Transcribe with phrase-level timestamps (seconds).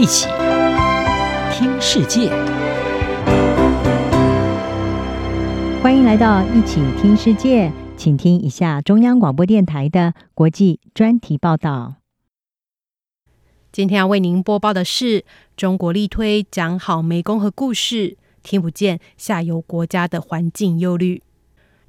[0.00, 0.28] 一起
[1.52, 2.30] 听世界，
[5.82, 11.96] 欢迎来到一起听世界，请听一下中央广播电台的国际专题报道。
[13.70, 21.22] 今天要为您播报的是中国力推讲好湄公河故事，听不见下游国家的环境忧虑。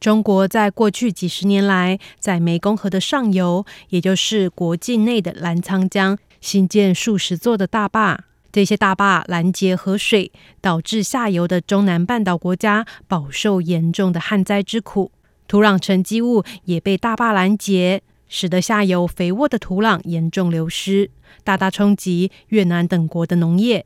[0.02, 8.26] 中国在过去几十年来，在湄公河的上游，也就是国境内的澜沧江，新建数十座的大坝。
[8.52, 15.14] 这些大坝拦截河水，导致下游的中南半岛国家饱受严重的旱灾之苦。
[15.48, 21.12] 土壤沉积物也被大坝拦截，使得下游肥沃的土壤严重流失，
[21.46, 23.86] 大大冲击越南等国的农业。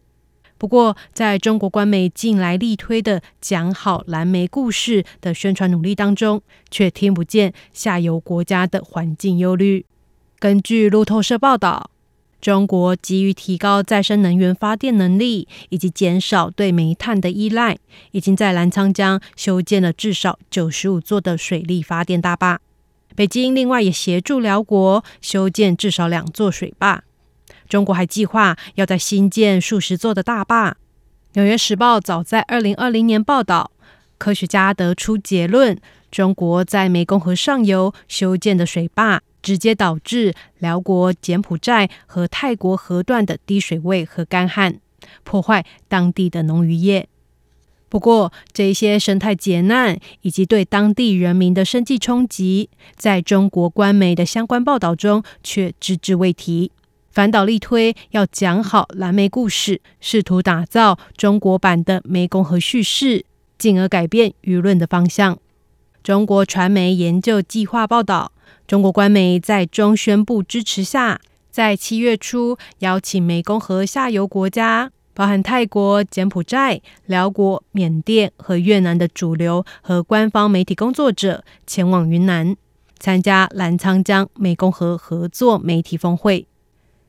[0.57, 9.85] 不过，在中国官媒近来力推的讲好蓝莓故事的宣传努力当中，却听不见下游国家的环境忧虑。
[10.39, 11.91] 根据路透社报道，
[12.45, 17.75] 中国急于提高再生能源发电能力以及减少对煤炭的依赖，
[18.11, 22.61] 已经在澜沧江修建了至少九十五座的水力发电大坝。
[23.15, 27.03] 北京另外也协助寮国修建至少两座水坝。
[27.67, 30.77] 中国还计划要在新建数十座的大坝。
[31.33, 33.71] 纽约时报早在二零二零年报道，
[34.19, 35.75] 科学家得出结论：
[36.11, 44.79] 中国在湄公河上游修建的水坝，直接导致寮国、柬埔寨和泰国河段的低水位和干旱，
[45.23, 47.07] 破坏当地的农渔业。
[47.87, 56.71] 不过，这些生态劫难以及对当地人民的生计冲击，在中国官媒的相关报道中却只字未提。
[57.11, 63.23] 反倒力推要讲好蓝莓故事，试图打造中国版的湄公河叙事，
[63.59, 65.37] 进而改变舆论的方向。
[66.03, 68.31] 中国传媒研究计划报道，
[68.67, 71.21] 中国官媒在中宣部支持下，
[71.51, 82.57] 在七月初邀请湄公河下游国家，包含泰国、柬埔寨、寮国、缅甸和越南的主流和官方媒体工作者前往云南，
[82.97, 86.47] 参加澜沧江湄公河合作媒体峰会。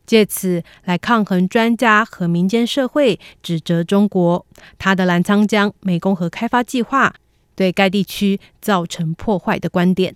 [0.05, 4.45] 借此来抗衡专家和民间社会指责中国，
[4.77, 7.15] 他的澜沧江湄公河开发计划
[7.57, 10.15] 对该地区造成破坏的观点。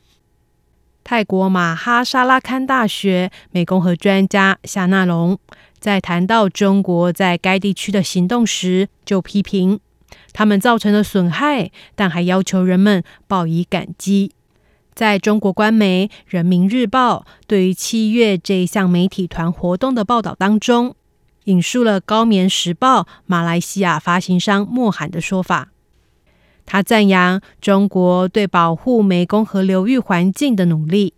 [1.03, 5.39] 泰国马哈沙拉堪大学湄公河专家夏纳隆
[5.79, 9.81] 在谈到中国在该地区的行动时，就批评
[10.33, 14.33] 他们造成了损害，但还要求人们报以感激。
[14.95, 20.95] 在中国官媒《人民日报》对于七月这一项媒体团活动的报道当中，
[21.45, 25.70] 引述了高棉时报马来西亚发行商莫罕的说法。
[26.73, 31.15] 他赞扬中国对保护湄公河流域环境的努力，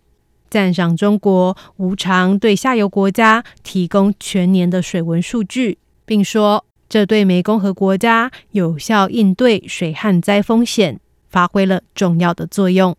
[0.49, 10.99] 赞赏中国无偿对下游国家提供全年的水文数据，并说这对湄公河国家有效应对水旱灾风险
[11.29, 12.97] 发挥了重要的作用。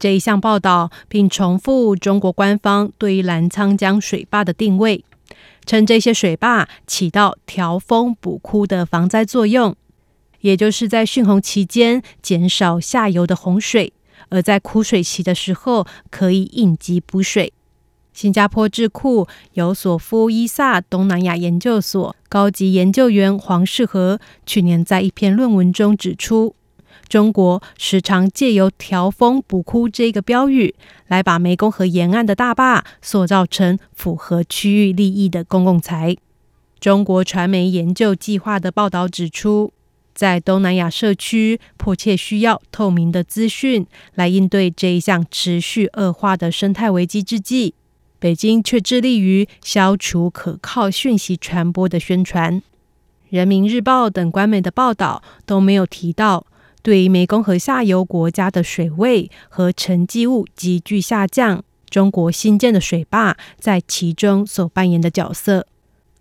[0.00, 5.04] 这一项报道，并重复中国官方对于澜沧江水坝的定位，
[5.64, 9.76] 称这些水坝起到调峰补枯的防灾作用，
[10.42, 13.92] 也就是在汛洪期间减少下游的洪水，
[14.28, 17.52] 而在枯水期的时候可以应急补水。
[18.12, 26.54] 新加坡智库尤索夫伊萨东南亚研究所高级研究员黄世和去年在一篇论文中指出。
[27.08, 30.74] 中国时常借由“调峰补枯”这个标语，
[31.08, 36.16] 来把湄公河沿岸的大坝塑造成符合区域利益的公共财。
[36.80, 39.72] 中国传媒研究计划的报道指出，
[40.14, 47.74] 在东南亚社区迫切需要透明的资讯来应对这一项持续恶化的生态危机之际，
[48.18, 52.62] 北京却致力于消除可靠讯息传播的宣传。
[53.30, 56.46] 人民日报等官媒的报道都没有提到。
[56.82, 65.68] 对于湄公河下游国家的水位和沉积物急剧下降，中国新建的水坝在其中所扮演的角色。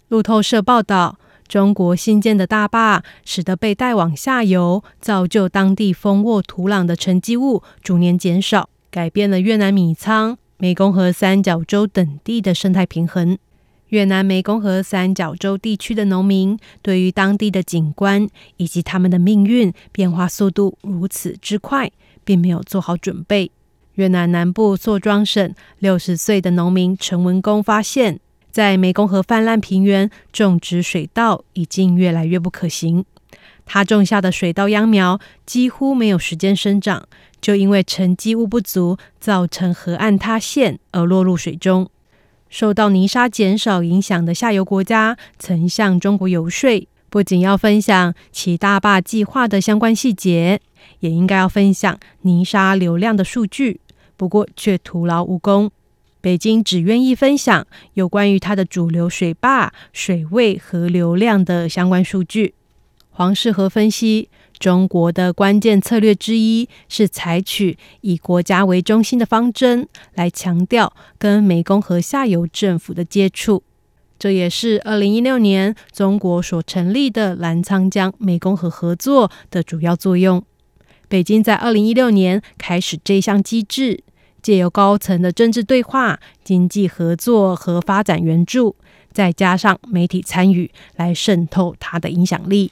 [0.09, 1.17] 路透社报道，
[1.51, 13.37] 中国新建的大坝使得被带往下游、造就当地丰沃土壤的沉积物逐年减少，改变了越南米仓、湄公河三角洲等地的生态平衡。
[13.89, 21.91] 越南湄公河三角洲地区的农民对于当地的景观以及他们的命运变化速度如此之快，
[22.23, 23.51] 并没有做好准备。
[23.95, 28.21] 越南南部坐庄省六十岁的农民陈文公发现，
[28.51, 33.05] 在湄公河泛滥平原种植水稻已经越来越不可行。
[33.65, 37.07] 他种下的水稻秧苗几乎没有时间生长，
[37.39, 41.89] 就因为沉积物不足，造成河岸塌陷而落入水中。
[42.49, 50.59] 受到泥沙减少影响的下游国家曾向中国游说，不仅要分享其大坝计划的相关细节，
[50.99, 53.79] 也应该要分享泥沙流量的数据。
[54.17, 55.71] 不过却徒劳无功。
[56.21, 57.65] 北京只愿意分享
[57.95, 62.53] 有关于它的主流水坝水位和流量的相关数据。
[63.09, 73.63] 黄世和分析，中国的关键策略之一是采取以国家为中心的方针，来强调跟湄公河下游政府的接触。
[74.17, 80.45] 这也是二零一六年中国所成立的澜沧江湄公河合作的主要作用。
[81.09, 84.03] 北京在二零一六年开始这项机制。
[84.41, 88.75] 借由高层的政治对话、经济合作和发展援助，
[89.11, 92.71] 再加上媒体参与，来渗透它的影响力。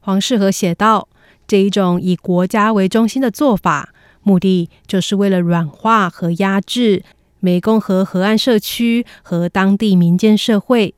[0.00, 1.08] 黄世和写道
[1.46, 7.04] ：“这一种以国家为中心的做法，目的就是为了软化和压制
[7.42, 10.94] 湄公河河岸社区和当地民间社会，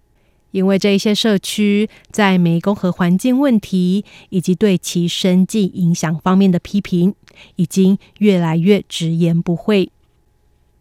[0.53, 7.15] 因为这一些社区在湄公河环境问题以及对其生计影响方面的批评，
[7.57, 9.91] 已经越来越直言不讳。”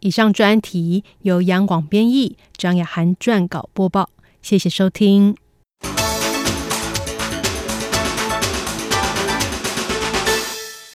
[0.04, 4.10] 以上专题由杨广编译，张雅涵撰稿播报。
[4.42, 5.34] 谢谢收听。